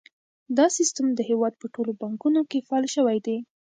دا 0.57 0.65
سیستم 0.77 1.05
د 1.13 1.19
هیواد 1.29 1.53
په 1.61 1.67
ټولو 1.73 1.91
بانکونو 2.01 2.41
کې 2.49 2.65
فعال 2.67 2.85
شوی 2.95 3.17
دی۔ 3.25 3.37